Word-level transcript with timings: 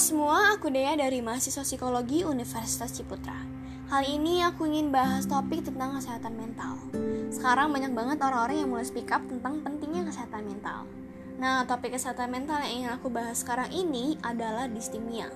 semua, 0.00 0.56
aku 0.56 0.72
Dea 0.72 0.96
dari 0.96 1.20
mahasiswa 1.20 1.60
psikologi 1.60 2.24
Universitas 2.24 2.88
Ciputra. 2.88 3.36
Kali 3.84 4.16
ini 4.16 4.40
aku 4.40 4.64
ingin 4.64 4.88
bahas 4.88 5.28
topik 5.28 5.60
tentang 5.60 5.92
kesehatan 5.92 6.40
mental. 6.40 6.80
Sekarang 7.28 7.68
banyak 7.68 7.92
banget 7.92 8.16
orang-orang 8.24 8.64
yang 8.64 8.72
mulai 8.72 8.88
speak 8.88 9.12
up 9.12 9.20
tentang 9.28 9.60
pentingnya 9.60 10.08
kesehatan 10.08 10.48
mental. 10.48 10.88
Nah, 11.36 11.68
topik 11.68 11.92
kesehatan 11.92 12.32
mental 12.32 12.64
yang 12.64 12.72
ingin 12.80 12.90
aku 12.96 13.12
bahas 13.12 13.44
sekarang 13.44 13.68
ini 13.76 14.16
adalah 14.24 14.72
distimia. 14.72 15.28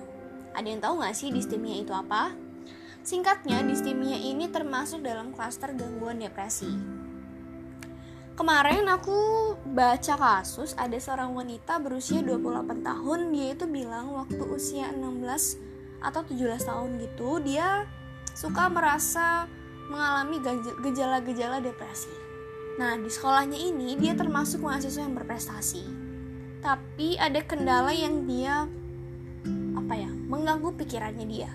Ada 0.57 0.65
yang 0.65 0.81
tahu 0.81 0.97
nggak 0.97 1.13
sih 1.13 1.29
distimia 1.29 1.85
itu 1.85 1.93
apa? 1.93 2.33
Singkatnya, 3.05 3.61
distimia 3.61 4.17
ini 4.17 4.49
termasuk 4.49 5.05
dalam 5.05 5.29
klaster 5.29 5.77
gangguan 5.77 6.17
depresi. 6.17 7.04
Kemarin 8.35 8.83
aku 8.91 9.55
baca 9.63 10.15
kasus 10.19 10.75
ada 10.75 10.99
seorang 10.99 11.31
wanita 11.31 11.79
berusia 11.79 12.19
28 12.19 12.83
tahun 12.83 13.31
dia 13.31 13.55
itu 13.55 13.63
bilang 13.63 14.11
waktu 14.11 14.43
usia 14.51 14.91
16 14.91 16.03
atau 16.03 16.19
17 16.19 16.67
tahun 16.67 16.89
gitu 16.99 17.39
dia 17.39 17.87
suka 18.35 18.67
merasa 18.67 19.47
mengalami 19.87 20.43
gejala-gejala 20.83 21.63
depresi. 21.63 22.11
Nah, 22.75 22.99
di 22.99 23.07
sekolahnya 23.07 23.55
ini 23.55 23.95
dia 23.95 24.11
termasuk 24.19 24.59
mahasiswa 24.67 25.07
yang 25.07 25.15
berprestasi. 25.15 25.87
Tapi 26.59 27.15
ada 27.15 27.39
kendala 27.39 27.95
yang 27.95 28.27
dia 28.27 28.67
apa 29.79 29.93
ya, 29.95 30.11
mengganggu 30.11 30.75
pikirannya 30.75 31.23
dia. 31.23 31.51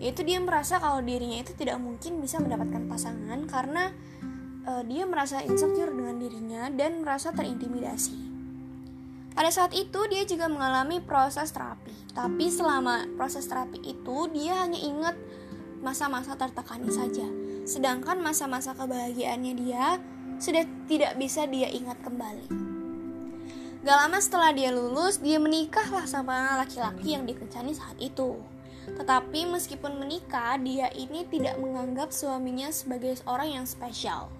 Yaitu 0.00 0.24
dia 0.24 0.40
merasa 0.40 0.80
kalau 0.80 1.04
dirinya 1.04 1.44
itu 1.44 1.52
tidak 1.52 1.76
mungkin 1.76 2.24
bisa 2.24 2.40
mendapatkan 2.40 2.88
pasangan 2.88 3.44
karena 3.44 3.92
uh, 4.66 4.82
dia 4.86 5.04
merasa 5.06 5.42
insecure 5.42 5.90
dengan 5.90 6.18
dirinya 6.18 6.70
dan 6.70 7.02
merasa 7.02 7.34
terintimidasi. 7.34 8.32
Pada 9.32 9.48
saat 9.48 9.72
itu 9.72 9.96
dia 10.12 10.28
juga 10.28 10.44
mengalami 10.46 11.00
proses 11.00 11.50
terapi. 11.56 11.92
Tapi 12.12 12.52
selama 12.52 13.08
proses 13.16 13.48
terapi 13.48 13.80
itu 13.80 14.28
dia 14.28 14.60
hanya 14.60 14.76
ingat 14.76 15.16
masa-masa 15.80 16.36
tertekannya 16.36 16.92
saja. 16.92 17.24
Sedangkan 17.64 18.20
masa-masa 18.20 18.76
kebahagiaannya 18.76 19.54
dia 19.56 19.96
sudah 20.36 20.68
tidak 20.84 21.16
bisa 21.16 21.48
dia 21.48 21.72
ingat 21.72 21.96
kembali. 22.04 22.60
Gak 23.82 23.98
lama 23.98 24.18
setelah 24.22 24.54
dia 24.54 24.70
lulus, 24.70 25.18
dia 25.18 25.42
menikahlah 25.42 26.06
sama 26.06 26.54
laki-laki 26.60 27.18
yang 27.18 27.26
dikencani 27.26 27.74
saat 27.74 27.98
itu. 27.98 28.38
Tetapi 28.86 29.48
meskipun 29.50 29.98
menikah, 29.98 30.54
dia 30.60 30.86
ini 30.94 31.26
tidak 31.26 31.58
menganggap 31.58 32.14
suaminya 32.14 32.70
sebagai 32.70 33.18
seorang 33.18 33.58
yang 33.58 33.66
spesial 33.66 34.30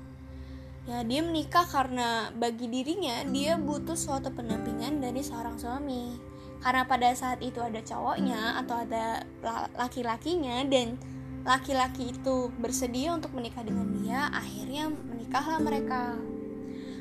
ya 0.83 1.07
dia 1.07 1.23
menikah 1.23 1.63
karena 1.63 2.35
bagi 2.35 2.67
dirinya 2.67 3.23
dia 3.31 3.55
butuh 3.55 3.95
suatu 3.95 4.35
pendampingan 4.35 4.99
dari 4.99 5.23
seorang 5.23 5.55
suami. 5.59 6.19
Karena 6.63 6.87
pada 6.87 7.11
saat 7.15 7.43
itu 7.43 7.59
ada 7.59 7.83
cowoknya 7.83 8.63
atau 8.63 8.87
ada 8.87 9.27
laki-lakinya 9.75 10.63
dan 10.71 10.95
laki-laki 11.43 12.15
itu 12.15 12.55
bersedia 12.55 13.11
untuk 13.19 13.35
menikah 13.35 13.67
dengan 13.67 13.91
dia 13.99 14.31
akhirnya 14.31 14.91
menikahlah 14.91 15.59
mereka. 15.59 16.15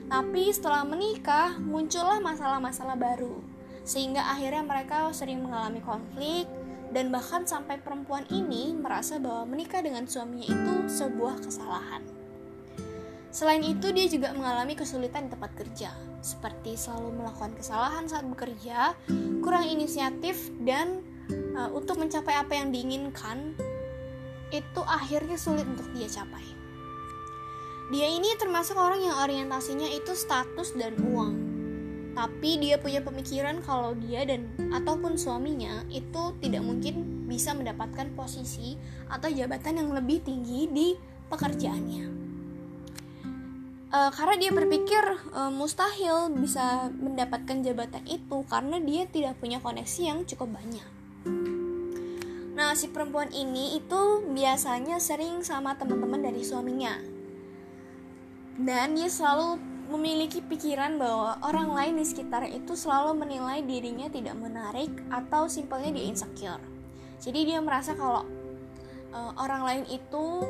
Tapi 0.09 0.49
setelah 0.49 0.81
menikah 0.81 1.61
muncullah 1.61 2.17
masalah-masalah 2.19 2.97
baru. 2.97 3.37
Sehingga 3.85 4.21
akhirnya 4.33 4.65
mereka 4.65 5.09
sering 5.13 5.45
mengalami 5.45 5.81
konflik 5.81 6.49
dan 6.89 7.13
bahkan 7.13 7.45
sampai 7.45 7.77
perempuan 7.81 8.25
ini 8.33 8.73
merasa 8.73 9.21
bahwa 9.21 9.45
menikah 9.45 9.81
dengan 9.85 10.09
suaminya 10.09 10.49
itu 10.49 10.73
sebuah 10.89 11.37
kesalahan 11.41 12.20
Selain 13.31 13.63
itu, 13.63 13.95
dia 13.95 14.11
juga 14.11 14.35
mengalami 14.35 14.75
kesulitan 14.75 15.25
di 15.27 15.29
tempat 15.31 15.55
kerja, 15.55 15.95
seperti 16.19 16.75
selalu 16.75 17.23
melakukan 17.23 17.55
kesalahan 17.55 18.03
saat 18.03 18.27
bekerja, 18.27 18.91
kurang 19.39 19.71
inisiatif, 19.71 20.51
dan 20.67 20.99
uh, 21.55 21.71
untuk 21.71 21.95
mencapai 21.95 22.35
apa 22.35 22.59
yang 22.59 22.75
diinginkan, 22.75 23.55
itu 24.51 24.81
akhirnya 24.83 25.39
sulit 25.39 25.63
untuk 25.63 25.87
dia 25.95 26.11
capai. 26.11 26.43
Dia 27.95 28.07
ini 28.11 28.35
termasuk 28.35 28.75
orang 28.75 28.99
yang 28.99 29.15
orientasinya 29.15 29.87
itu 29.87 30.11
status 30.11 30.75
dan 30.75 30.99
uang. 30.99 31.35
Tapi 32.11 32.59
dia 32.59 32.75
punya 32.75 32.99
pemikiran 32.99 33.63
kalau 33.63 33.95
dia 33.95 34.27
dan 34.27 34.51
ataupun 34.75 35.15
suaminya 35.15 35.87
itu 35.87 36.35
tidak 36.43 36.67
mungkin 36.67 37.23
bisa 37.31 37.55
mendapatkan 37.55 38.11
posisi 38.11 38.75
atau 39.07 39.31
jabatan 39.31 39.79
yang 39.79 39.89
lebih 39.95 40.19
tinggi 40.19 40.67
di 40.67 40.87
pekerjaannya 41.31 42.20
uh, 43.91 44.11
karena 44.15 44.35
dia 44.39 44.51
berpikir 44.55 45.03
uh, 45.35 45.51
mustahil 45.51 46.31
bisa 46.33 46.89
mendapatkan 46.95 47.61
jabatan 47.61 48.03
itu 48.07 48.43
karena 48.47 48.79
dia 48.79 49.03
tidak 49.07 49.37
punya 49.37 49.59
koneksi 49.59 50.01
yang 50.01 50.19
cukup 50.23 50.55
banyak. 50.55 50.87
Nah, 52.51 52.75
si 52.75 52.91
perempuan 52.91 53.31
ini 53.31 53.79
itu 53.79 54.01
biasanya 54.31 54.99
sering 54.99 55.41
sama 55.41 55.75
teman-teman 55.79 56.21
dari 56.21 56.43
suaminya. 56.43 56.99
Dan 58.59 58.93
dia 58.93 59.09
selalu 59.09 59.57
memiliki 59.91 60.39
pikiran 60.39 60.95
bahwa 60.95 61.41
orang 61.43 61.73
lain 61.73 61.93
di 61.99 62.05
sekitar 62.05 62.47
itu 62.47 62.77
selalu 62.77 63.17
menilai 63.17 63.59
dirinya 63.65 64.07
tidak 64.07 64.37
menarik 64.37 64.91
atau 65.11 65.51
simpelnya 65.51 65.91
dia 65.91 66.05
insecure. 66.07 66.63
Jadi 67.19 67.49
dia 67.49 67.59
merasa 67.59 67.97
kalau 67.97 68.23
uh, 69.11 69.31
orang 69.41 69.61
lain 69.67 69.83
itu 69.91 70.45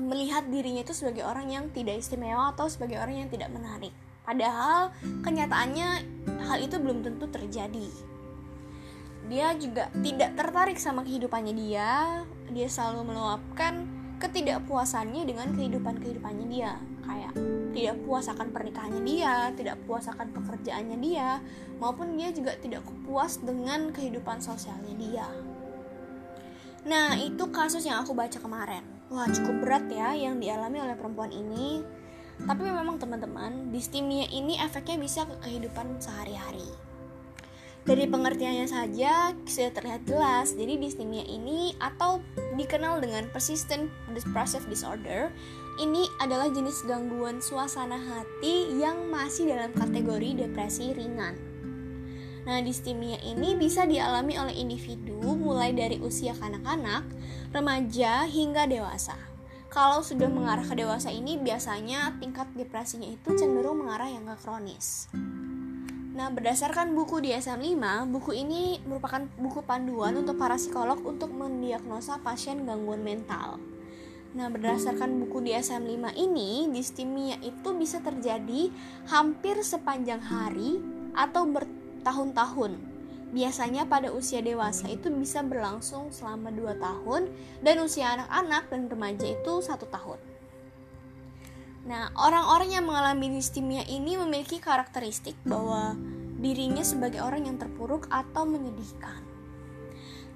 melihat 0.00 0.44
dirinya 0.48 0.84
itu 0.84 0.94
sebagai 0.94 1.24
orang 1.24 1.48
yang 1.50 1.64
tidak 1.72 2.00
istimewa 2.00 2.52
atau 2.52 2.68
sebagai 2.68 3.00
orang 3.00 3.26
yang 3.26 3.30
tidak 3.32 3.48
menarik. 3.52 3.92
Padahal 4.26 4.90
kenyataannya 5.22 5.88
hal 6.42 6.58
itu 6.58 6.76
belum 6.82 7.06
tentu 7.06 7.30
terjadi. 7.30 7.88
Dia 9.26 9.54
juga 9.58 9.90
tidak 10.02 10.34
tertarik 10.34 10.78
sama 10.78 11.06
kehidupannya 11.06 11.54
dia. 11.54 12.22
Dia 12.50 12.68
selalu 12.70 13.14
meluapkan 13.14 13.86
ketidakpuasannya 14.18 15.22
dengan 15.26 15.54
kehidupan-kehidupannya 15.54 16.46
dia. 16.50 16.74
Kayak 17.06 17.32
tidak 17.70 17.96
puas 18.02 18.26
akan 18.26 18.48
pernikahannya 18.50 19.02
dia, 19.06 19.54
tidak 19.54 19.76
puas 19.86 20.10
akan 20.10 20.34
pekerjaannya 20.34 20.98
dia, 20.98 21.38
maupun 21.78 22.18
dia 22.18 22.34
juga 22.34 22.58
tidak 22.58 22.82
puas 23.06 23.38
dengan 23.38 23.94
kehidupan 23.94 24.42
sosialnya 24.42 24.94
dia. 24.98 25.28
Nah, 26.86 27.18
itu 27.18 27.50
kasus 27.50 27.82
yang 27.82 28.02
aku 28.02 28.14
baca 28.14 28.38
kemarin 28.38 28.95
Wah 29.06 29.30
cukup 29.30 29.62
berat 29.62 29.86
ya 29.86 30.18
yang 30.18 30.42
dialami 30.42 30.82
oleh 30.82 30.98
perempuan 30.98 31.30
ini. 31.30 31.82
Tapi 32.36 32.68
memang 32.68 33.00
teman-teman 33.00 33.72
Distimia 33.72 34.28
ini 34.28 34.60
efeknya 34.60 35.00
bisa 35.00 35.24
ke 35.24 35.36
kehidupan 35.46 36.02
sehari-hari. 36.02 36.68
Dari 37.86 38.02
pengertiannya 38.10 38.66
saja 38.66 39.30
sudah 39.46 39.70
terlihat 39.70 40.02
jelas. 40.10 40.58
Jadi 40.58 40.74
distimia 40.74 41.22
ini 41.22 41.70
atau 41.78 42.18
dikenal 42.58 42.98
dengan 42.98 43.30
persistent 43.30 43.86
depressive 44.10 44.66
disorder 44.66 45.30
Ini 45.76 46.08
adalah 46.18 46.50
jenis 46.50 46.82
gangguan 46.88 47.38
suasana 47.38 48.00
hati 48.00 48.74
yang 48.80 49.12
masih 49.12 49.54
dalam 49.54 49.70
kategori 49.76 50.48
depresi 50.48 50.96
ringan 50.96 51.55
Nah, 52.46 52.62
distimia 52.62 53.18
ini 53.26 53.58
bisa 53.58 53.90
dialami 53.90 54.38
oleh 54.38 54.54
individu 54.54 55.18
mulai 55.34 55.74
dari 55.74 55.98
usia 55.98 56.30
kanak-kanak, 56.30 57.02
remaja, 57.50 58.22
hingga 58.22 58.70
dewasa. 58.70 59.18
Kalau 59.66 60.00
sudah 60.00 60.30
mengarah 60.30 60.62
ke 60.62 60.78
dewasa 60.78 61.10
ini, 61.10 61.42
biasanya 61.42 62.14
tingkat 62.22 62.46
depresinya 62.54 63.10
itu 63.10 63.34
cenderung 63.34 63.82
mengarah 63.82 64.06
yang 64.06 64.30
ke 64.30 64.38
kronis. 64.46 65.10
Nah, 66.16 66.32
berdasarkan 66.32 66.94
buku 66.94 67.18
DSM-5, 67.18 68.08
buku 68.14 68.32
ini 68.32 68.80
merupakan 68.86 69.26
buku 69.36 69.60
panduan 69.66 70.16
untuk 70.16 70.38
para 70.38 70.54
psikolog 70.56 71.02
untuk 71.02 71.28
mendiagnosa 71.28 72.22
pasien 72.22 72.64
gangguan 72.64 73.02
mental. 73.02 73.60
Nah, 74.32 74.48
berdasarkan 74.48 75.18
buku 75.18 75.44
DSM-5 75.44 76.14
ini, 76.14 76.70
distimia 76.72 77.36
itu 77.42 77.74
bisa 77.74 78.00
terjadi 78.00 78.72
hampir 79.12 79.60
sepanjang 79.60 80.22
hari 80.24 80.80
atau 81.12 81.44
ber 81.44 81.75
bertahun-tahun. 82.06 82.78
Biasanya 83.34 83.90
pada 83.90 84.14
usia 84.14 84.38
dewasa 84.38 84.86
itu 84.86 85.10
bisa 85.10 85.42
berlangsung 85.42 86.14
selama 86.14 86.54
2 86.54 86.78
tahun 86.78 87.26
dan 87.66 87.82
usia 87.82 88.14
anak-anak 88.14 88.70
dan 88.70 88.86
remaja 88.86 89.26
itu 89.26 89.52
satu 89.58 89.90
tahun. 89.90 90.22
Nah, 91.90 92.14
orang-orang 92.14 92.78
yang 92.78 92.86
mengalami 92.86 93.34
distimia 93.34 93.82
ini 93.90 94.14
memiliki 94.14 94.62
karakteristik 94.62 95.34
bahwa 95.42 95.98
dirinya 96.38 96.86
sebagai 96.86 97.18
orang 97.18 97.50
yang 97.50 97.58
terpuruk 97.58 98.06
atau 98.06 98.46
menyedihkan. 98.46 99.26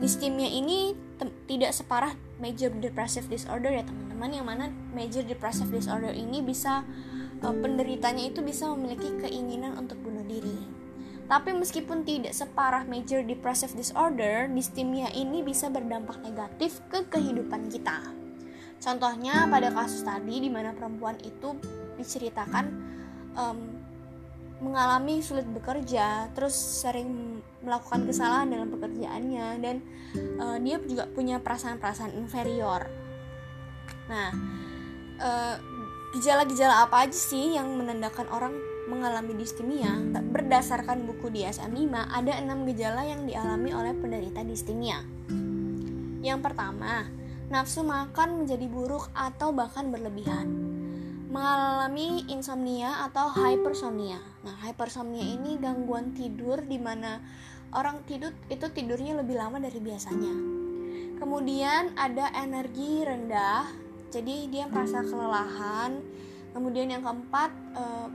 Distimia 0.02 0.50
ini 0.50 0.98
tidak 1.46 1.70
separah 1.70 2.18
major 2.42 2.74
depressive 2.74 3.30
disorder 3.30 3.70
ya 3.70 3.86
teman-teman, 3.86 4.30
yang 4.34 4.46
mana 4.50 4.66
major 4.90 5.22
depressive 5.22 5.70
disorder 5.70 6.10
ini 6.10 6.42
bisa 6.42 6.82
uh, 7.46 7.54
penderitanya 7.54 8.26
itu 8.26 8.42
bisa 8.42 8.66
memiliki 8.74 9.14
keinginan 9.22 9.78
untuk 9.78 10.02
bunuh 10.02 10.26
diri. 10.26 10.79
Tapi 11.30 11.54
meskipun 11.54 12.02
tidak 12.02 12.34
separah 12.34 12.82
major 12.90 13.22
depressive 13.22 13.70
disorder, 13.78 14.50
distimia 14.50 15.14
ini 15.14 15.46
bisa 15.46 15.70
berdampak 15.70 16.18
negatif 16.26 16.82
ke 16.90 17.06
kehidupan 17.06 17.70
kita. 17.70 18.02
Contohnya 18.82 19.46
pada 19.46 19.70
kasus 19.70 20.02
tadi 20.02 20.42
di 20.42 20.50
mana 20.50 20.74
perempuan 20.74 21.14
itu 21.22 21.54
diceritakan 21.94 22.66
um, 23.38 23.58
mengalami 24.58 25.22
sulit 25.22 25.46
bekerja, 25.46 26.34
terus 26.34 26.58
sering 26.58 27.38
melakukan 27.62 28.10
kesalahan 28.10 28.50
dalam 28.50 28.68
pekerjaannya 28.74 29.46
dan 29.62 29.76
uh, 30.42 30.58
dia 30.58 30.82
juga 30.82 31.06
punya 31.14 31.38
perasaan-perasaan 31.38 32.10
inferior. 32.18 32.90
Nah, 34.10 34.34
uh, 35.22 35.54
gejala-gejala 36.18 36.90
apa 36.90 37.06
aja 37.06 37.14
sih 37.14 37.54
yang 37.54 37.70
menandakan 37.78 38.26
orang 38.34 38.54
mengalami 38.90 39.38
distimia? 39.38 39.94
Berdasarkan 40.34 41.06
buku 41.06 41.30
DSM-5, 41.30 41.94
ada 42.10 42.32
enam 42.42 42.66
gejala 42.66 43.06
yang 43.06 43.30
dialami 43.30 43.70
oleh 43.70 43.94
penderita 43.94 44.42
distimia. 44.42 45.06
Yang 46.20 46.40
pertama, 46.42 47.06
nafsu 47.46 47.86
makan 47.86 48.42
menjadi 48.42 48.66
buruk 48.66 49.06
atau 49.14 49.54
bahkan 49.54 49.94
berlebihan 49.94 50.70
mengalami 51.30 52.26
insomnia 52.26 53.06
atau 53.06 53.30
hypersomnia. 53.30 54.18
Nah, 54.42 54.54
hypersomnia 54.66 55.22
ini 55.22 55.62
gangguan 55.62 56.10
tidur 56.10 56.58
di 56.66 56.74
mana 56.76 57.22
orang 57.70 58.02
tidur 58.02 58.34
itu 58.50 58.66
tidurnya 58.66 59.14
lebih 59.22 59.38
lama 59.38 59.62
dari 59.62 59.78
biasanya. 59.78 60.34
Kemudian 61.22 61.94
ada 61.94 62.34
energi 62.34 63.06
rendah, 63.06 63.70
jadi 64.10 64.50
dia 64.50 64.64
merasa 64.66 65.06
kelelahan. 65.06 66.02
Kemudian 66.50 66.90
yang 66.90 67.06
keempat 67.06 67.50
eh, 67.78 68.08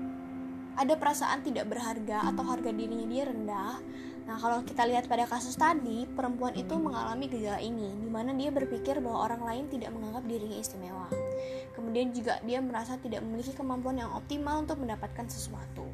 ada 0.75 0.93
perasaan 0.99 1.43
tidak 1.43 1.71
berharga 1.71 2.27
atau 2.27 2.43
harga 2.43 2.71
dirinya 2.71 3.07
dia 3.07 3.23
rendah. 3.27 3.79
Nah, 4.25 4.41
kalau 4.41 4.65
kita 4.65 4.89
lihat 4.89 5.05
pada 5.05 5.29
kasus 5.29 5.53
tadi, 5.53 6.09
perempuan 6.09 6.57
itu 6.57 6.73
mengalami 6.75 7.29
gejala 7.29 7.61
ini, 7.61 7.93
di 7.93 8.09
mana 8.09 8.33
dia 8.33 8.49
berpikir 8.49 8.97
bahwa 8.97 9.29
orang 9.29 9.41
lain 9.45 9.63
tidak 9.69 9.93
menganggap 9.93 10.25
dirinya 10.25 10.57
istimewa. 10.57 11.07
Kemudian 11.77 12.09
juga 12.09 12.41
dia 12.41 12.57
merasa 12.57 12.97
tidak 12.97 13.21
memiliki 13.21 13.53
kemampuan 13.53 14.01
yang 14.01 14.09
optimal 14.17 14.65
untuk 14.65 14.81
mendapatkan 14.81 15.29
sesuatu. 15.29 15.85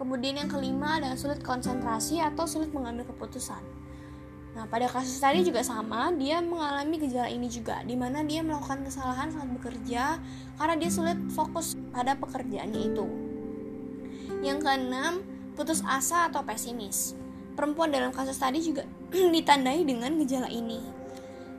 Kemudian 0.00 0.40
yang 0.40 0.48
kelima 0.48 0.96
adalah 0.96 1.20
sulit 1.20 1.44
konsentrasi 1.44 2.22
atau 2.22 2.48
sulit 2.48 2.72
mengambil 2.72 3.04
keputusan. 3.12 3.60
Nah, 4.56 4.64
pada 4.64 4.88
kasus 4.88 5.20
tadi 5.20 5.44
juga 5.44 5.60
sama, 5.60 6.08
dia 6.16 6.40
mengalami 6.40 6.96
gejala 6.96 7.28
ini 7.28 7.52
juga, 7.52 7.84
di 7.84 7.92
mana 7.92 8.24
dia 8.24 8.40
melakukan 8.40 8.88
kesalahan 8.88 9.28
saat 9.28 9.52
bekerja 9.52 10.16
karena 10.56 10.74
dia 10.80 10.90
sulit 10.90 11.18
fokus 11.36 11.76
pada 11.92 12.16
pekerjaannya 12.16 12.80
itu. 12.88 13.27
Yang 14.38 14.58
keenam, 14.66 15.26
putus 15.58 15.82
asa 15.82 16.30
atau 16.30 16.46
pesimis. 16.46 17.18
Perempuan 17.58 17.90
dalam 17.90 18.14
kasus 18.14 18.38
tadi 18.38 18.62
juga 18.62 18.86
ditandai 19.34 19.82
dengan 19.82 20.14
gejala 20.22 20.46
ini, 20.46 20.78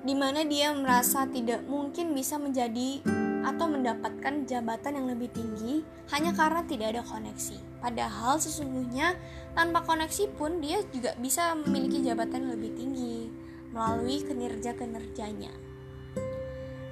di 0.07 0.15
mana 0.15 0.47
dia 0.47 0.71
merasa 0.71 1.27
tidak 1.27 1.67
mungkin 1.67 2.15
bisa 2.15 2.39
menjadi 2.39 3.03
atau 3.43 3.71
mendapatkan 3.71 4.47
jabatan 4.47 4.99
yang 4.99 5.07
lebih 5.11 5.31
tinggi 5.31 5.83
hanya 6.11 6.31
karena 6.35 6.63
tidak 6.67 6.95
ada 6.95 7.03
koneksi. 7.03 7.57
Padahal 7.79 8.39
sesungguhnya 8.39 9.15
tanpa 9.55 9.83
koneksi 9.83 10.31
pun 10.35 10.59
dia 10.63 10.79
juga 10.91 11.15
bisa 11.19 11.55
memiliki 11.55 12.03
jabatan 12.03 12.47
yang 12.47 12.53
lebih 12.55 12.71
tinggi 12.75 13.31
melalui 13.75 14.23
kinerja-kinerjanya. 14.23 15.68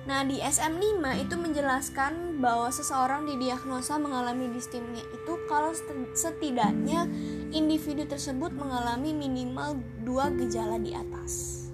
Nah, 0.07 0.23
di 0.23 0.39
SM5 0.39 1.03
itu 1.19 1.35
menjelaskan 1.35 2.39
bahwa 2.39 2.71
seseorang 2.71 3.27
didiagnosa 3.27 3.99
mengalami 3.99 4.47
distimia 4.55 5.03
itu 5.03 5.33
kalau 5.51 5.75
setidaknya 6.15 7.03
individu 7.51 8.07
tersebut 8.07 8.55
mengalami 8.55 9.11
minimal 9.11 9.75
dua 10.07 10.31
gejala 10.31 10.79
di 10.79 10.95
atas. 10.95 11.67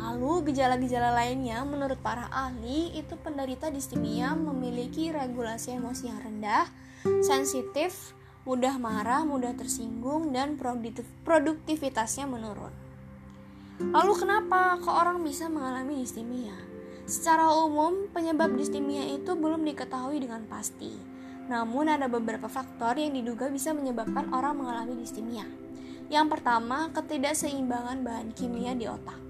Lalu 0.00 0.48
gejala-gejala 0.48 1.12
lainnya 1.12 1.60
menurut 1.68 2.00
para 2.00 2.32
ahli 2.32 2.96
itu 2.96 3.12
penderita 3.20 3.68
distimia 3.68 4.32
memiliki 4.32 5.12
regulasi 5.12 5.76
emosi 5.76 6.08
yang 6.08 6.24
rendah, 6.24 6.64
sensitif, 7.20 8.16
mudah 8.48 8.80
marah, 8.80 9.20
mudah 9.28 9.52
tersinggung, 9.52 10.32
dan 10.32 10.56
produktivitasnya 11.28 12.24
menurun. 12.24 12.72
Lalu 13.92 14.12
kenapa 14.16 14.80
kok 14.80 14.96
orang 14.96 15.20
bisa 15.20 15.52
mengalami 15.52 16.00
distimia? 16.00 16.75
Secara 17.06 17.54
umum, 17.54 18.10
penyebab 18.10 18.58
distimia 18.58 19.06
itu 19.06 19.38
belum 19.38 19.62
diketahui 19.62 20.18
dengan 20.18 20.42
pasti. 20.50 20.90
Namun 21.46 21.86
ada 21.86 22.10
beberapa 22.10 22.50
faktor 22.50 22.98
yang 22.98 23.14
diduga 23.14 23.46
bisa 23.46 23.70
menyebabkan 23.70 24.26
orang 24.34 24.58
mengalami 24.58 24.98
distimia. 24.98 25.46
Yang 26.10 26.26
pertama, 26.34 26.90
ketidakseimbangan 26.90 28.02
bahan 28.02 28.34
kimia 28.34 28.74
di 28.74 28.90
otak. 28.90 29.22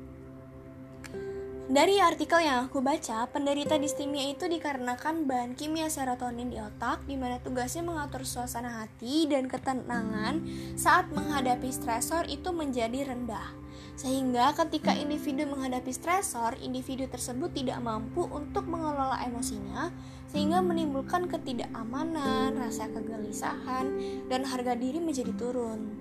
Dari 1.67 1.99
artikel 1.99 2.47
yang 2.47 2.71
aku 2.71 2.79
baca, 2.79 3.27
penderita 3.29 3.77
distimia 3.77 4.31
itu 4.33 4.49
dikarenakan 4.49 5.29
bahan 5.29 5.53
kimia 5.59 5.93
serotonin 5.93 6.49
di 6.49 6.57
otak 6.57 7.05
di 7.05 7.19
mana 7.19 7.43
tugasnya 7.43 7.83
mengatur 7.85 8.23
suasana 8.23 8.87
hati 8.87 9.29
dan 9.29 9.51
ketenangan 9.51 10.47
saat 10.79 11.11
menghadapi 11.13 11.69
stresor 11.69 12.25
itu 12.31 12.55
menjadi 12.55 13.11
rendah. 13.11 13.66
Sehingga 13.97 14.53
ketika 14.53 14.93
individu 14.93 15.49
menghadapi 15.49 15.89
stresor, 15.89 16.53
individu 16.61 17.09
tersebut 17.09 17.49
tidak 17.57 17.81
mampu 17.81 18.29
untuk 18.29 18.69
mengelola 18.69 19.25
emosinya 19.25 19.89
sehingga 20.29 20.61
menimbulkan 20.61 21.33
ketidakamanan, 21.33 22.61
rasa 22.61 22.93
kegelisahan, 22.93 23.89
dan 24.29 24.45
harga 24.45 24.77
diri 24.77 25.01
menjadi 25.01 25.33
turun. 25.33 25.97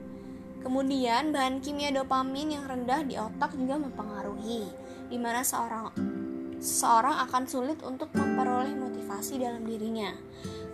Kemudian 0.60 1.32
bahan 1.32 1.64
kimia 1.64 1.96
dopamin 1.96 2.60
yang 2.60 2.68
rendah 2.68 3.08
di 3.08 3.16
otak 3.16 3.56
juga 3.56 3.80
mempengaruhi 3.80 4.68
di 5.08 5.16
mana 5.16 5.46
seorang 5.46 5.94
seorang 6.60 7.22
akan 7.30 7.44
sulit 7.46 7.80
untuk 7.86 8.12
memperoleh 8.12 8.76
motivasi 8.76 9.40
dalam 9.40 9.64
dirinya. 9.64 10.12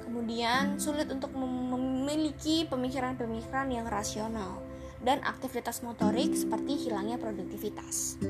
Kemudian 0.02 0.82
sulit 0.82 1.12
untuk 1.12 1.36
memiliki 1.38 2.66
pemikiran-pemikiran 2.66 3.68
yang 3.70 3.86
rasional 3.86 4.71
dan 5.02 5.22
aktivitas 5.26 5.82
motorik 5.82 6.34
seperti 6.34 6.88
hilangnya 6.88 7.18
produktivitas. 7.18 8.22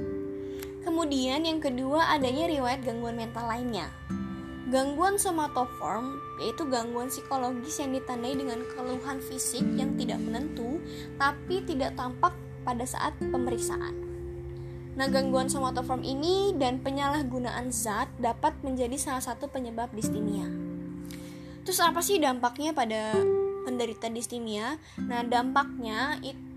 Kemudian 0.81 1.45
yang 1.45 1.61
kedua 1.61 2.09
adanya 2.09 2.49
riwayat 2.49 2.81
gangguan 2.81 3.15
mental 3.15 3.45
lainnya. 3.45 3.87
Gangguan 4.71 5.19
somatoform 5.19 6.15
yaitu 6.41 6.63
gangguan 6.65 7.11
psikologis 7.11 7.77
yang 7.83 7.91
ditandai 7.91 8.33
dengan 8.33 8.63
keluhan 8.71 9.19
fisik 9.19 9.67
yang 9.75 9.93
tidak 9.99 10.17
menentu 10.23 10.79
tapi 11.19 11.61
tidak 11.67 11.93
tampak 11.99 12.33
pada 12.63 12.85
saat 12.87 13.13
pemeriksaan. 13.19 13.93
Nah, 14.91 15.07
gangguan 15.07 15.47
somatoform 15.47 16.03
ini 16.03 16.51
dan 16.59 16.83
penyalahgunaan 16.83 17.71
zat 17.71 18.11
dapat 18.19 18.51
menjadi 18.59 18.99
salah 18.99 19.23
satu 19.23 19.47
penyebab 19.47 19.87
distimia. 19.95 20.47
Terus 21.63 21.79
apa 21.79 22.03
sih 22.03 22.19
dampaknya 22.19 22.75
pada 22.75 23.15
penderita 23.63 24.11
distimia? 24.11 24.75
Nah, 24.99 25.23
dampaknya 25.23 26.19
itu 26.19 26.50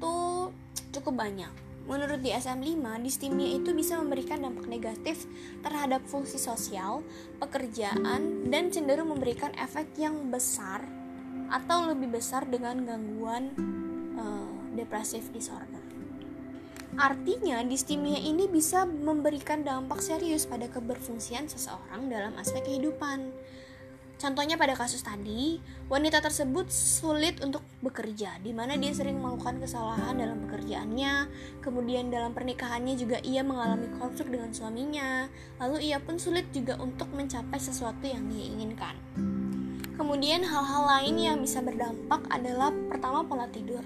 cukup 0.95 1.21
banyak. 1.21 1.53
Menurut 1.85 2.25
DSM-5, 2.25 2.81
distimia 3.05 3.61
itu 3.61 3.77
bisa 3.77 4.01
memberikan 4.01 4.41
dampak 4.41 4.65
negatif 4.65 5.29
terhadap 5.61 6.01
fungsi 6.09 6.41
sosial, 6.41 7.05
pekerjaan, 7.37 8.49
dan 8.49 8.73
cenderung 8.73 9.13
memberikan 9.13 9.53
efek 9.61 9.93
yang 10.01 10.33
besar 10.33 10.81
atau 11.53 11.93
lebih 11.93 12.09
besar 12.17 12.49
dengan 12.49 12.89
gangguan 12.89 13.53
uh, 14.17 14.49
depressive 14.73 15.29
disorder. 15.29 15.85
Artinya, 16.97 17.61
distimia 17.67 18.17
ini 18.17 18.49
bisa 18.49 18.89
memberikan 18.89 19.61
dampak 19.61 20.01
serius 20.01 20.49
pada 20.49 20.71
keberfungsian 20.71 21.53
seseorang 21.53 22.09
dalam 22.09 22.33
aspek 22.41 22.65
kehidupan. 22.65 23.29
Contohnya 24.25 24.57
pada 24.57 24.73
kasus 24.73 25.05
tadi, 25.05 25.61
wanita 25.93 26.25
tersebut 26.25 26.73
sulit 26.73 27.45
untuk 27.45 27.61
bekerja, 27.85 28.41
di 28.41 28.57
mana 28.57 28.73
dia 28.81 28.89
sering 28.89 29.21
melakukan 29.21 29.61
kesalahan 29.61 30.17
dalam 30.17 30.49
pekerjaannya. 30.49 31.29
Kemudian 31.61 32.09
dalam 32.09 32.33
pernikahannya 32.33 32.97
juga 32.97 33.21
ia 33.21 33.45
mengalami 33.45 33.85
konflik 34.01 34.33
dengan 34.33 34.49
suaminya. 34.49 35.29
Lalu 35.61 35.93
ia 35.93 36.01
pun 36.01 36.17
sulit 36.17 36.49
juga 36.57 36.81
untuk 36.81 37.13
mencapai 37.13 37.61
sesuatu 37.61 38.01
yang 38.09 38.25
dia 38.33 38.49
inginkan. 38.49 38.97
Kemudian 40.01 40.41
hal-hal 40.41 40.89
lain 40.89 41.21
yang 41.21 41.37
bisa 41.45 41.61
berdampak 41.61 42.25
adalah 42.33 42.73
pertama 42.89 43.29
pola 43.29 43.45
tidur. 43.53 43.85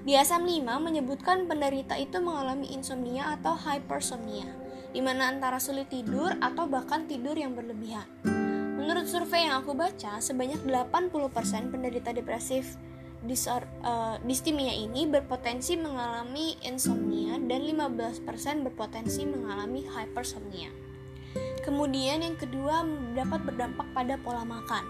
Di 0.00 0.16
asam 0.16 0.48
5 0.48 0.64
menyebutkan 0.80 1.44
penderita 1.44 2.00
itu 2.00 2.24
mengalami 2.24 2.72
insomnia 2.72 3.36
atau 3.36 3.52
hypersomnia, 3.52 4.48
di 4.96 5.04
mana 5.04 5.28
antara 5.28 5.60
sulit 5.60 5.92
tidur 5.92 6.40
atau 6.40 6.64
bahkan 6.64 7.04
tidur 7.04 7.36
yang 7.36 7.52
berlebihan. 7.52 8.08
Menurut 8.82 9.06
survei 9.06 9.46
yang 9.46 9.62
aku 9.62 9.78
baca, 9.78 10.18
sebanyak 10.18 10.66
80% 10.66 11.70
penderita 11.70 12.10
depresif 12.10 12.74
disor, 13.22 13.62
uh, 13.86 14.18
distimia 14.26 14.74
ini 14.74 15.06
berpotensi 15.06 15.78
mengalami 15.78 16.58
insomnia 16.66 17.38
dan 17.38 17.62
15% 17.62 18.26
berpotensi 18.66 19.22
mengalami 19.22 19.86
hypersomnia. 19.86 20.74
Kemudian 21.62 22.26
yang 22.26 22.34
kedua 22.34 22.82
dapat 23.14 23.46
berdampak 23.46 23.86
pada 23.94 24.18
pola 24.18 24.42
makan. 24.42 24.82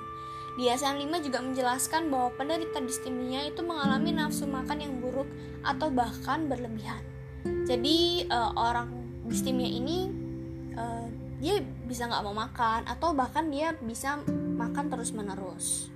Di 0.56 0.72
DSM 0.72 0.96
5 1.12 1.28
juga 1.28 1.44
menjelaskan 1.44 2.08
bahwa 2.08 2.32
penderita 2.32 2.80
distimia 2.80 3.44
itu 3.44 3.60
mengalami 3.60 4.16
nafsu 4.16 4.48
makan 4.48 4.80
yang 4.80 5.04
buruk 5.04 5.28
atau 5.68 5.92
bahkan 5.92 6.48
berlebihan. 6.48 7.04
Jadi 7.68 8.24
uh, 8.32 8.56
orang 8.56 8.88
distimia 9.28 9.68
ini 9.68 10.08
uh, 10.80 11.21
dia 11.42 11.58
bisa 11.90 12.06
nggak 12.06 12.22
mau 12.22 12.36
makan 12.38 12.86
atau 12.86 13.10
bahkan 13.18 13.50
dia 13.50 13.74
bisa 13.82 14.22
makan 14.30 14.86
terus 14.86 15.10
menerus. 15.10 15.90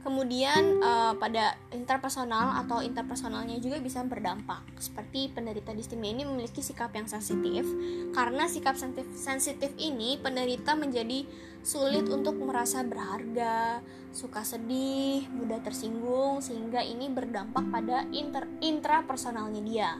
Kemudian 0.00 0.80
uh, 0.80 1.12
pada 1.20 1.60
interpersonal 1.76 2.56
atau 2.64 2.80
interpersonalnya 2.80 3.60
juga 3.60 3.76
bisa 3.84 4.00
berdampak. 4.00 4.64
Seperti 4.80 5.28
penderita 5.28 5.76
distimia 5.76 6.16
ini 6.16 6.24
memiliki 6.24 6.64
sikap 6.64 6.88
yang 6.96 7.04
sensitif. 7.04 7.68
Karena 8.16 8.48
sikap 8.48 8.80
sensitif 9.12 9.70
ini 9.76 10.16
penderita 10.16 10.72
menjadi 10.72 11.28
sulit 11.60 12.08
untuk 12.08 12.40
merasa 12.40 12.80
berharga, 12.80 13.84
suka 14.08 14.40
sedih, 14.40 15.28
mudah 15.36 15.60
tersinggung 15.60 16.40
sehingga 16.40 16.80
ini 16.80 17.12
berdampak 17.12 17.68
pada 17.68 18.08
inter 18.08 18.48
intrapersonalnya 18.64 19.60
dia. 19.60 19.92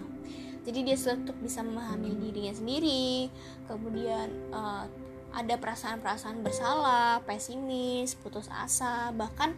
Jadi 0.61 0.79
dia 0.85 0.97
untuk 1.17 1.37
bisa 1.40 1.64
memahami 1.64 2.17
dirinya 2.21 2.52
sendiri. 2.52 3.33
Kemudian 3.64 4.29
uh, 4.52 4.85
ada 5.31 5.55
perasaan-perasaan 5.57 6.43
bersalah, 6.43 7.23
pesimis, 7.25 8.19
putus 8.19 8.50
asa, 8.50 9.14
bahkan 9.14 9.55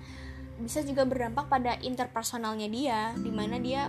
bisa 0.61 0.85
juga 0.85 1.09
berdampak 1.09 1.49
pada 1.49 1.80
interpersonalnya 1.80 2.68
dia 2.68 3.00
di 3.18 3.32
mana 3.32 3.56
dia 3.59 3.88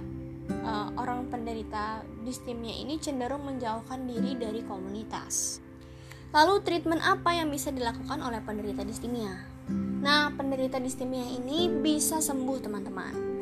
uh, 0.64 0.90
orang 0.96 1.28
penderita 1.28 2.02
distimia 2.24 2.74
ini 2.74 2.98
cenderung 2.98 3.46
menjauhkan 3.46 4.08
diri 4.08 4.40
dari 4.40 4.64
komunitas. 4.64 5.60
Lalu 6.34 6.66
treatment 6.66 7.04
apa 7.06 7.38
yang 7.38 7.54
bisa 7.54 7.70
dilakukan 7.70 8.18
oleh 8.26 8.42
penderita 8.42 8.82
distimia? 8.82 9.38
Nah, 10.02 10.34
penderita 10.34 10.82
distimia 10.82 11.30
ini 11.30 11.70
bisa 11.70 12.18
sembuh 12.20 12.58
teman-teman 12.58 13.33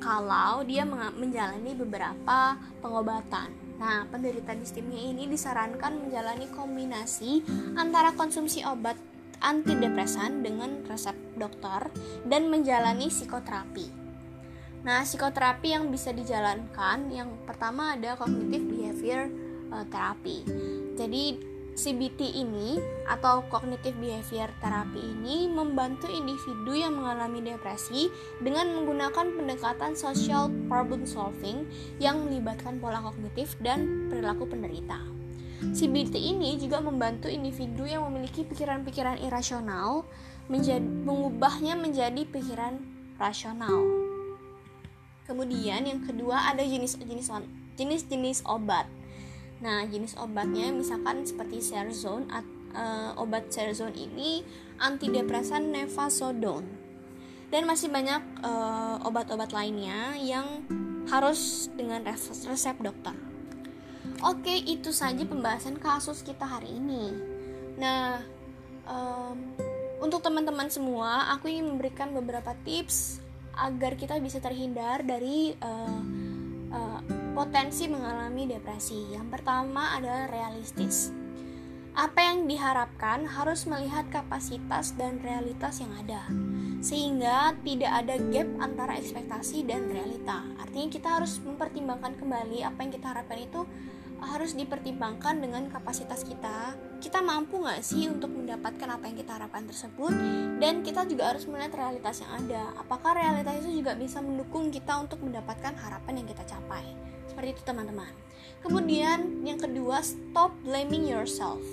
kalau 0.00 0.64
dia 0.64 0.82
menjalani 0.88 1.76
beberapa 1.76 2.56
pengobatan. 2.80 3.52
Nah, 3.80 4.04
penderita 4.08 4.52
distimia 4.52 5.12
ini 5.12 5.24
disarankan 5.28 6.04
menjalani 6.04 6.48
kombinasi 6.52 7.44
antara 7.76 8.12
konsumsi 8.12 8.60
obat 8.64 8.96
antidepresan 9.40 10.44
dengan 10.44 10.84
resep 10.84 11.16
dokter 11.36 11.88
dan 12.28 12.52
menjalani 12.52 13.08
psikoterapi. 13.08 13.88
Nah, 14.84 15.04
psikoterapi 15.04 15.76
yang 15.76 15.88
bisa 15.92 16.12
dijalankan 16.12 17.08
yang 17.12 17.28
pertama 17.44 17.96
ada 17.96 18.16
cognitive 18.16 18.64
behavior 18.68 19.28
uh, 19.72 19.84
therapy. 19.88 20.44
Jadi 20.96 21.49
CBT 21.80 22.36
ini 22.36 22.76
atau 23.08 23.40
cognitive 23.48 23.96
behavior 23.96 24.52
therapy 24.60 25.00
ini 25.00 25.48
membantu 25.48 26.12
individu 26.12 26.76
yang 26.76 26.92
mengalami 26.92 27.40
depresi 27.40 28.12
dengan 28.44 28.68
menggunakan 28.76 29.32
pendekatan 29.32 29.96
social 29.96 30.52
problem 30.68 31.08
solving 31.08 31.64
yang 31.96 32.20
melibatkan 32.28 32.76
pola 32.76 33.00
kognitif 33.00 33.56
dan 33.64 34.12
perilaku 34.12 34.44
penderita. 34.44 35.00
CBT 35.72 36.20
ini 36.20 36.60
juga 36.60 36.84
membantu 36.84 37.32
individu 37.32 37.88
yang 37.88 38.04
memiliki 38.12 38.44
pikiran-pikiran 38.44 39.16
irasional 39.24 40.04
menjadi, 40.52 40.84
mengubahnya 40.84 41.80
menjadi 41.80 42.28
pikiran 42.28 42.76
rasional. 43.16 43.80
Kemudian 45.24 45.88
yang 45.88 46.04
kedua 46.04 46.52
ada 46.52 46.60
jenis-jenis 46.60 47.32
jenis-jenis 47.80 48.44
obat. 48.44 48.84
Nah, 49.60 49.84
jenis 49.84 50.16
obatnya 50.16 50.72
misalkan 50.72 51.28
seperti 51.28 51.60
Serzone 51.60 52.24
uh, 52.72 53.12
obat 53.20 53.52
Serzone 53.52 53.92
ini 53.92 54.40
antidepresan 54.80 55.68
Nevasodone. 55.68 56.68
Dan 57.50 57.66
masih 57.66 57.90
banyak 57.90 58.22
uh, 58.46 59.02
obat-obat 59.04 59.50
lainnya 59.50 60.14
yang 60.16 60.64
harus 61.10 61.66
dengan 61.74 62.06
resep 62.06 62.76
dokter. 62.78 63.12
Oke, 64.22 64.54
itu 64.54 64.94
saja 64.94 65.26
pembahasan 65.26 65.80
kasus 65.80 66.22
kita 66.22 66.46
hari 66.46 66.70
ini. 66.70 67.10
Nah, 67.74 68.22
um, 68.86 69.38
untuk 69.98 70.22
teman-teman 70.22 70.70
semua, 70.70 71.32
aku 71.34 71.50
ingin 71.50 71.74
memberikan 71.74 72.14
beberapa 72.14 72.54
tips 72.62 73.18
agar 73.58 73.98
kita 73.98 74.16
bisa 74.22 74.38
terhindar 74.38 75.02
dari 75.02 75.52
uh, 75.58 76.00
uh, 76.70 77.00
potensi 77.32 77.86
mengalami 77.86 78.50
depresi. 78.50 79.14
Yang 79.14 79.38
pertama 79.38 79.94
adalah 79.96 80.26
realistis. 80.28 81.14
Apa 81.90 82.22
yang 82.22 82.46
diharapkan 82.46 83.26
harus 83.26 83.66
melihat 83.66 84.06
kapasitas 84.14 84.94
dan 84.94 85.18
realitas 85.26 85.82
yang 85.82 85.90
ada, 85.98 86.22
sehingga 86.78 87.58
tidak 87.66 87.92
ada 88.06 88.14
gap 88.30 88.48
antara 88.62 88.94
ekspektasi 88.94 89.66
dan 89.66 89.90
realita. 89.90 90.46
Artinya, 90.62 90.86
kita 90.86 91.08
harus 91.18 91.42
mempertimbangkan 91.42 92.14
kembali 92.14 92.62
apa 92.62 92.78
yang 92.86 92.92
kita 92.94 93.06
harapkan 93.10 93.42
itu 93.42 93.66
harus 94.20 94.52
dipertimbangkan 94.52 95.40
dengan 95.40 95.64
kapasitas 95.72 96.28
kita 96.28 96.76
kita 97.00 97.24
mampu 97.24 97.56
nggak 97.64 97.80
sih 97.80 98.04
untuk 98.12 98.28
mendapatkan 98.36 98.84
apa 98.84 99.08
yang 99.08 99.16
kita 99.16 99.32
harapkan 99.40 99.64
tersebut 99.64 100.12
dan 100.60 100.84
kita 100.84 101.08
juga 101.08 101.32
harus 101.32 101.48
melihat 101.48 101.72
realitas 101.72 102.20
yang 102.20 102.44
ada 102.44 102.76
apakah 102.76 103.16
realitas 103.16 103.64
itu 103.64 103.80
juga 103.80 103.96
bisa 103.96 104.20
mendukung 104.20 104.68
kita 104.68 105.00
untuk 105.00 105.24
mendapatkan 105.24 105.72
harapan 105.72 106.20
yang 106.20 106.28
kita 106.28 106.44
capai 106.44 106.84
seperti 107.40 107.56
itu 107.56 107.64
teman-teman 107.64 108.12
kemudian 108.60 109.40
yang 109.48 109.56
kedua 109.56 110.04
stop 110.04 110.52
blaming 110.60 111.08
yourself 111.08 111.64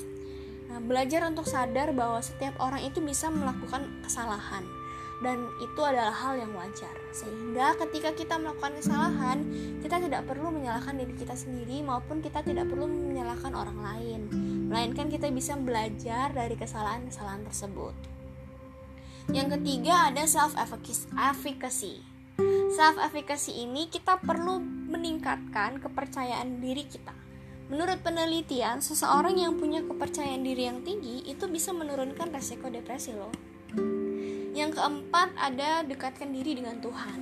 nah, 0.72 0.80
belajar 0.80 1.28
untuk 1.28 1.44
sadar 1.44 1.92
bahwa 1.92 2.24
setiap 2.24 2.56
orang 2.64 2.88
itu 2.88 3.04
bisa 3.04 3.28
melakukan 3.28 3.84
kesalahan 4.00 4.64
dan 5.20 5.44
itu 5.60 5.82
adalah 5.82 6.14
hal 6.14 6.38
yang 6.38 6.54
wajar. 6.54 6.94
Sehingga 7.10 7.74
ketika 7.82 8.14
kita 8.14 8.38
melakukan 8.38 8.78
kesalahan, 8.78 9.42
kita 9.82 9.98
tidak 9.98 10.30
perlu 10.30 10.54
menyalahkan 10.54 10.94
diri 10.94 11.10
kita 11.18 11.34
sendiri 11.34 11.82
maupun 11.82 12.22
kita 12.22 12.46
tidak 12.46 12.70
perlu 12.70 12.86
menyalahkan 12.86 13.50
orang 13.58 13.82
lain. 13.82 14.30
Melainkan 14.70 15.10
kita 15.10 15.34
bisa 15.34 15.58
belajar 15.58 16.30
dari 16.38 16.54
kesalahan-kesalahan 16.54 17.50
tersebut. 17.50 17.98
Yang 19.34 19.58
ketiga 19.58 20.14
ada 20.14 20.22
self 20.30 20.54
efficacy. 20.54 22.06
Self 22.78 23.02
efficacy 23.02 23.66
ini 23.66 23.90
kita 23.90 24.22
perlu 24.22 24.62
meningkatkan 24.62 25.82
kepercayaan 25.82 26.62
diri 26.62 26.86
kita. 26.86 27.14
Menurut 27.68 28.00
penelitian, 28.00 28.80
seseorang 28.80 29.36
yang 29.36 29.60
punya 29.60 29.84
kepercayaan 29.84 30.46
diri 30.46 30.70
yang 30.70 30.86
tinggi 30.86 31.26
itu 31.26 31.50
bisa 31.52 31.74
menurunkan 31.74 32.32
resiko 32.32 32.72
depresi 32.72 33.12
loh. 33.12 33.34
Yang 34.56 34.80
keempat 34.80 35.36
ada 35.36 35.84
dekatkan 35.84 36.32
diri 36.32 36.56
dengan 36.56 36.80
Tuhan. 36.80 37.20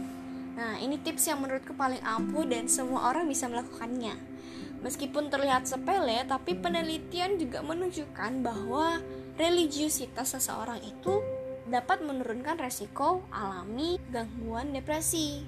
Nah, 0.55 0.79
ini 0.79 1.01
tips 1.01 1.27
yang 1.27 1.41
menurutku 1.41 1.75
paling 1.75 1.99
ampuh 2.03 2.45
dan 2.47 2.69
semua 2.69 3.11
orang 3.11 3.27
bisa 3.27 3.49
melakukannya. 3.49 4.15
Meskipun 4.85 5.33
terlihat 5.33 5.65
sepele, 5.65 6.23
tapi 6.29 6.55
penelitian 6.59 7.41
juga 7.41 7.65
menunjukkan 7.65 8.45
bahwa 8.45 9.01
religiusitas 9.35 10.37
seseorang 10.37 10.79
itu 10.85 11.19
dapat 11.65 12.05
menurunkan 12.05 12.61
resiko 12.61 13.25
alami 13.33 13.97
gangguan 14.13 14.73
depresi. 14.73 15.41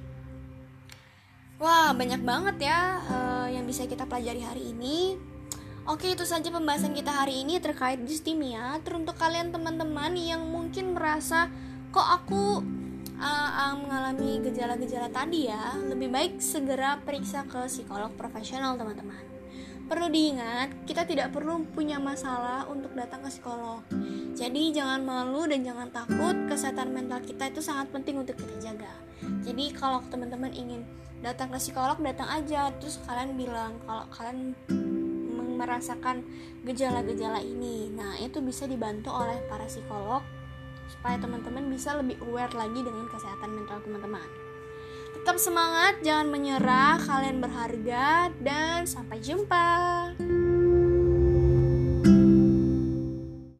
Wah, 1.58 1.90
banyak 1.94 2.22
banget 2.22 2.70
ya 2.70 3.02
uh, 3.02 3.48
yang 3.50 3.66
bisa 3.66 3.90
kita 3.90 4.06
pelajari 4.06 4.42
hari 4.46 4.64
ini. 4.78 5.18
Oke, 5.88 6.12
itu 6.14 6.28
saja 6.28 6.52
pembahasan 6.52 6.94
kita 6.94 7.10
hari 7.10 7.42
ini 7.42 7.58
terkait 7.64 8.04
distimia. 8.04 8.78
Teruntuk 8.84 9.16
kalian 9.18 9.50
teman-teman 9.50 10.14
yang 10.20 10.44
mungkin 10.46 10.94
merasa 10.94 11.50
kok 11.90 12.04
aku 12.04 12.62
uh, 13.18 13.50
uh, 13.56 13.74
mengalami 13.80 14.44
gejala-gejala 14.44 15.10
tadi 15.10 15.48
ya, 15.50 15.80
lebih 15.88 16.12
baik 16.12 16.44
segera 16.44 17.00
periksa 17.02 17.48
ke 17.48 17.66
psikolog 17.72 18.14
profesional 18.20 18.76
teman-teman. 18.76 19.37
Perlu 19.88 20.12
diingat, 20.12 20.84
kita 20.84 21.08
tidak 21.08 21.32
perlu 21.32 21.64
punya 21.72 21.96
masalah 21.96 22.68
untuk 22.68 22.92
datang 22.92 23.24
ke 23.24 23.32
psikolog. 23.32 23.80
Jadi 24.36 24.76
jangan 24.76 25.00
malu 25.08 25.48
dan 25.48 25.64
jangan 25.64 25.88
takut, 25.96 26.36
kesehatan 26.52 26.92
mental 26.92 27.24
kita 27.24 27.48
itu 27.48 27.64
sangat 27.64 27.88
penting 27.96 28.20
untuk 28.20 28.36
kita 28.36 28.60
jaga. 28.60 28.92
Jadi 29.48 29.72
kalau 29.72 30.04
teman-teman 30.12 30.52
ingin 30.52 30.84
datang 31.24 31.48
ke 31.50 31.58
psikolog, 31.58 31.96
datang 32.04 32.28
aja. 32.28 32.68
Terus 32.84 33.00
kalian 33.08 33.40
bilang 33.40 33.80
kalau 33.88 34.04
kalian 34.12 34.54
merasakan 35.58 36.22
gejala-gejala 36.68 37.42
ini. 37.42 37.90
Nah, 37.90 38.20
itu 38.22 38.44
bisa 38.44 38.70
dibantu 38.70 39.10
oleh 39.10 39.42
para 39.50 39.66
psikolog 39.66 40.22
supaya 40.88 41.20
teman-teman 41.20 41.68
bisa 41.68 41.98
lebih 41.98 42.16
aware 42.28 42.54
lagi 42.54 42.80
dengan 42.80 43.08
kesehatan 43.10 43.56
mental 43.56 43.82
teman-teman. 43.84 44.47
Tetap 45.28 45.44
semangat, 45.44 46.00
jangan 46.08 46.32
menyerah, 46.32 47.04
kalian 47.04 47.44
berharga, 47.44 48.32
dan 48.40 48.88
sampai 48.88 49.20
jumpa. 49.20 49.68